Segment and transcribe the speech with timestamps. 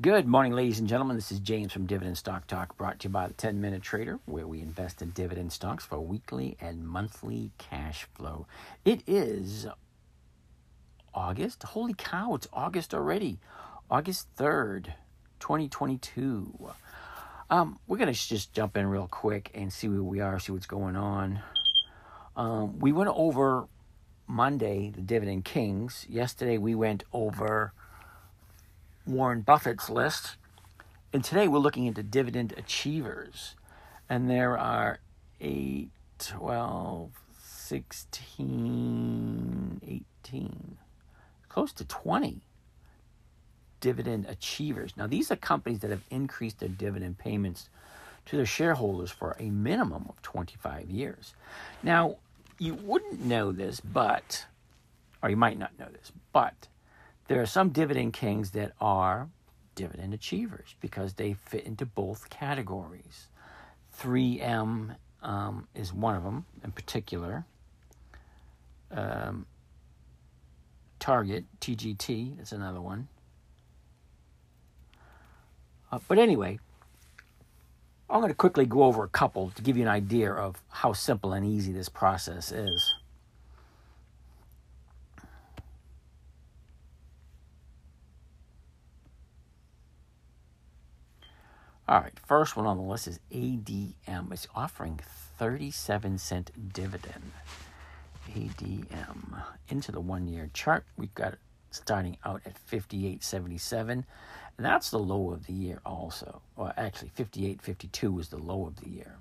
[0.00, 1.16] Good morning, ladies and gentlemen.
[1.16, 4.20] This is James from Dividend Stock Talk, brought to you by the 10 Minute Trader,
[4.26, 8.46] where we invest in dividend stocks for weekly and monthly cash flow.
[8.84, 9.66] It is
[11.12, 11.64] August.
[11.64, 13.40] Holy cow, it's August already.
[13.90, 14.92] August 3rd,
[15.40, 16.70] 2022.
[17.50, 20.52] Um, we're going to just jump in real quick and see where we are, see
[20.52, 21.40] what's going on.
[22.36, 23.66] Um, we went over
[24.28, 26.06] Monday, the Dividend Kings.
[26.08, 27.72] Yesterday, we went over
[29.08, 30.36] Warren Buffett's list.
[31.12, 33.54] And today we're looking into dividend achievers.
[34.08, 35.00] And there are
[35.40, 37.10] 8, 12,
[37.40, 39.80] 16,
[40.24, 40.78] 18,
[41.48, 42.42] close to 20
[43.80, 44.92] dividend achievers.
[44.96, 47.68] Now, these are companies that have increased their dividend payments
[48.26, 51.34] to their shareholders for a minimum of 25 years.
[51.82, 52.16] Now,
[52.58, 54.46] you wouldn't know this, but,
[55.22, 56.68] or you might not know this, but
[57.28, 59.28] there are some dividend kings that are
[59.74, 63.28] dividend achievers because they fit into both categories.
[63.98, 67.44] 3M um, is one of them in particular.
[68.90, 69.46] Um,
[70.98, 73.08] Target, TGT, is another one.
[75.92, 76.58] Uh, but anyway,
[78.10, 80.92] I'm going to quickly go over a couple to give you an idea of how
[80.92, 82.94] simple and easy this process is.
[91.88, 94.30] All right, first one on the list is ADM.
[94.30, 95.00] It's offering
[95.38, 97.32] 37 cent dividend.
[98.30, 100.84] ADM into the one year chart.
[100.98, 101.38] We've got it
[101.70, 104.04] starting out at 58.77, and
[104.58, 106.42] that's the low of the year also.
[106.56, 109.16] Well, actually, 58.52 is the low of the year.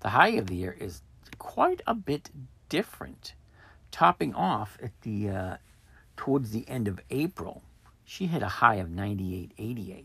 [0.00, 1.00] The high of the year is
[1.38, 2.28] quite a bit
[2.68, 3.32] different,
[3.90, 5.56] topping off at the uh,
[6.18, 7.62] towards the end of April.
[8.04, 10.04] She hit a high of 98.88.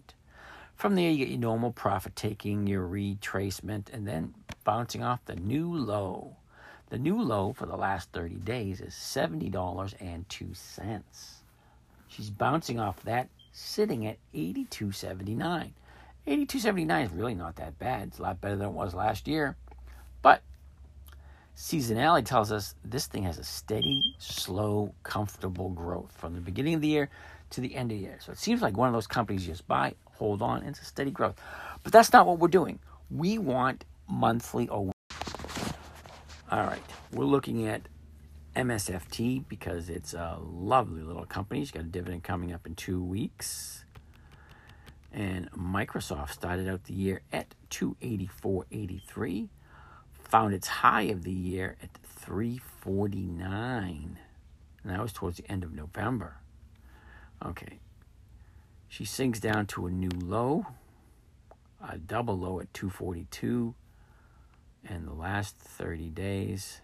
[0.82, 5.36] From there, you get your normal profit taking, your retracement, and then bouncing off the
[5.36, 6.38] new low.
[6.90, 11.04] The new low for the last 30 days is $70.02.
[12.08, 15.70] She's bouncing off that, sitting at 82.79.
[16.26, 18.08] 82.79 is really not that bad.
[18.08, 19.56] It's a lot better than it was last year.
[20.24, 20.42] But
[21.56, 26.82] seasonality tells us this thing has a steady, slow, comfortable growth from the beginning of
[26.82, 27.12] the year
[27.52, 28.18] to the end of the year.
[28.20, 30.86] So it seems like one of those companies you just buy, hold on, it's a
[30.86, 31.42] steady growth.
[31.82, 32.78] But that's not what we're doing.
[33.10, 34.92] We want monthly or
[36.52, 37.88] all right, we're looking at
[38.56, 41.64] MSFT because it's a lovely little company.
[41.64, 43.84] It's got a dividend coming up in two weeks.
[45.12, 49.48] And Microsoft started out the year at 284.83,
[50.14, 54.20] found its high of the year at 349.
[54.84, 56.36] And that was towards the end of November.
[57.44, 57.80] Okay.
[58.92, 60.66] She sinks down to a new low,
[61.82, 63.74] a double low at 242.
[64.86, 66.82] And the last 30 days,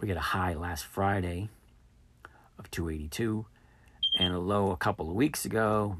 [0.00, 1.48] we get a high last Friday
[2.60, 3.44] of 282
[4.20, 5.96] and a low a couple of weeks ago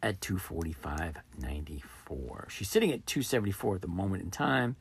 [0.00, 2.50] at 245.94.
[2.50, 4.76] She's sitting at 274 at the moment in time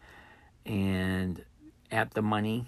[0.64, 1.44] and
[1.90, 2.68] at the money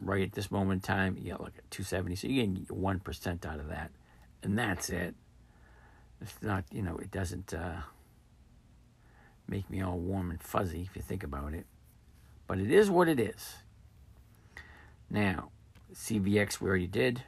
[0.00, 2.16] right at this moment in time, you look at 270.
[2.16, 3.90] So you get 1% out of that.
[4.42, 5.14] And that's it.
[6.20, 7.80] It's not, you know, it doesn't uh,
[9.48, 11.66] make me all warm and fuzzy if you think about it.
[12.46, 13.56] But it is what it is.
[15.10, 15.50] Now,
[15.92, 17.22] CVX we already did.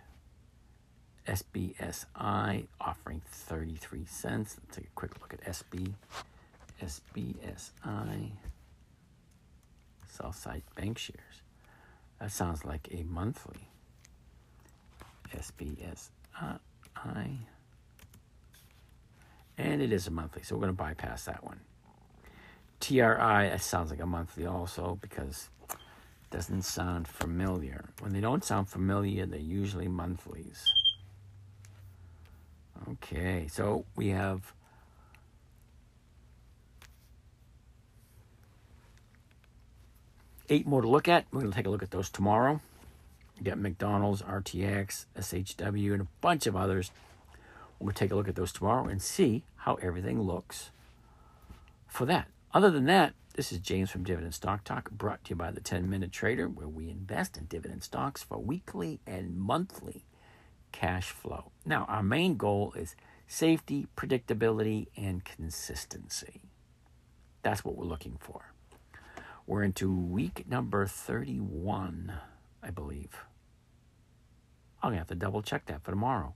[1.26, 4.56] SBSI offering 33 cents.
[4.60, 5.92] Let's take a quick look at SB.
[6.82, 8.30] SBSI.
[10.08, 11.42] Southside Bancshares.
[12.20, 13.68] That sounds like a monthly.
[15.34, 16.10] SBSI.
[16.40, 16.58] Uh,
[19.58, 21.60] and it is a monthly, so we're going to bypass that one.
[22.80, 25.76] TRI, that sounds like a monthly also because it
[26.30, 27.90] doesn't sound familiar.
[28.00, 30.64] When they don't sound familiar, they're usually monthlies.
[32.88, 34.54] Okay, so we have
[40.50, 41.24] eight more to look at.
[41.32, 42.60] We're going to take a look at those tomorrow.
[43.38, 46.90] We got McDonald's, RTX, SHW, and a bunch of others.
[47.78, 50.70] We'll take a look at those tomorrow and see how everything looks
[51.86, 52.28] for that.
[52.52, 55.60] Other than that, this is James from Dividend Stock Talk, brought to you by the
[55.60, 60.04] 10 Minute Trader, where we invest in dividend stocks for weekly and monthly
[60.72, 61.52] cash flow.
[61.64, 66.42] Now, our main goal is safety, predictability, and consistency.
[67.42, 68.52] That's what we're looking for.
[69.50, 72.12] We're into week number 31
[72.62, 73.24] I believe.
[74.80, 76.34] I'm going to have to double check that for tomorrow.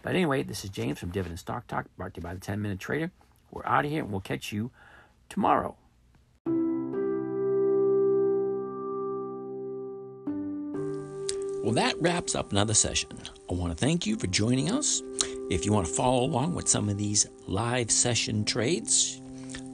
[0.00, 2.62] But anyway, this is James from Dividend Stock Talk, brought to you by the 10
[2.62, 3.10] Minute Trader.
[3.50, 4.70] We're out of here and we'll catch you
[5.28, 5.76] tomorrow.
[11.62, 13.10] Well, that wraps up another session.
[13.50, 15.02] I want to thank you for joining us.
[15.50, 19.20] If you want to follow along with some of these live session trades,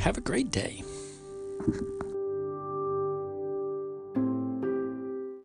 [0.00, 0.82] have a great day.